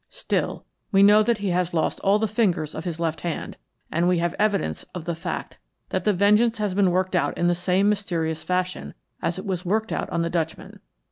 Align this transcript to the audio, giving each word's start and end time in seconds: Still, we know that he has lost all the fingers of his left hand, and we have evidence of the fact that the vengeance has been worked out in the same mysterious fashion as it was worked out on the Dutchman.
Still, 0.09 0.65
we 0.91 1.03
know 1.03 1.21
that 1.21 1.37
he 1.37 1.49
has 1.49 1.75
lost 1.75 1.99
all 1.99 2.17
the 2.17 2.27
fingers 2.27 2.73
of 2.73 2.85
his 2.85 2.99
left 2.99 3.21
hand, 3.21 3.55
and 3.91 4.07
we 4.07 4.17
have 4.17 4.33
evidence 4.39 4.81
of 4.95 5.05
the 5.05 5.13
fact 5.13 5.59
that 5.89 6.05
the 6.05 6.11
vengeance 6.11 6.57
has 6.57 6.73
been 6.73 6.89
worked 6.89 7.15
out 7.15 7.37
in 7.37 7.47
the 7.47 7.53
same 7.53 7.87
mysterious 7.87 8.41
fashion 8.41 8.95
as 9.21 9.37
it 9.37 9.45
was 9.45 9.63
worked 9.63 9.91
out 9.91 10.09
on 10.09 10.23
the 10.23 10.29
Dutchman. 10.31 10.79